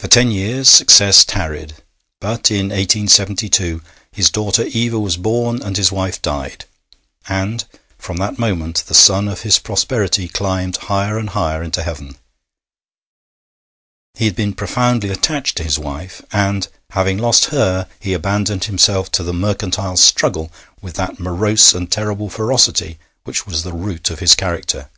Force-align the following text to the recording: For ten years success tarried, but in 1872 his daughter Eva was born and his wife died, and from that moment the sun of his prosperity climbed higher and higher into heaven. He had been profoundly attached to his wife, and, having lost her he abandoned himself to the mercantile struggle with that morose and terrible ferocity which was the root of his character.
For 0.00 0.08
ten 0.08 0.32
years 0.32 0.68
success 0.68 1.24
tarried, 1.24 1.74
but 2.20 2.50
in 2.50 2.70
1872 2.70 3.80
his 4.10 4.28
daughter 4.28 4.64
Eva 4.66 4.98
was 4.98 5.16
born 5.16 5.62
and 5.62 5.76
his 5.76 5.92
wife 5.92 6.20
died, 6.20 6.64
and 7.28 7.64
from 7.96 8.16
that 8.16 8.40
moment 8.40 8.82
the 8.88 8.92
sun 8.92 9.28
of 9.28 9.42
his 9.42 9.60
prosperity 9.60 10.26
climbed 10.26 10.78
higher 10.90 11.16
and 11.16 11.28
higher 11.30 11.62
into 11.62 11.84
heaven. 11.84 12.16
He 14.14 14.24
had 14.24 14.34
been 14.34 14.52
profoundly 14.52 15.10
attached 15.10 15.58
to 15.58 15.62
his 15.62 15.78
wife, 15.78 16.20
and, 16.32 16.66
having 16.90 17.16
lost 17.18 17.44
her 17.54 17.86
he 18.00 18.14
abandoned 18.14 18.64
himself 18.64 19.12
to 19.12 19.22
the 19.22 19.32
mercantile 19.32 19.96
struggle 19.96 20.50
with 20.80 20.96
that 20.96 21.20
morose 21.20 21.72
and 21.72 21.88
terrible 21.92 22.28
ferocity 22.28 22.98
which 23.22 23.46
was 23.46 23.62
the 23.62 23.72
root 23.72 24.10
of 24.10 24.18
his 24.18 24.34
character. 24.34 24.90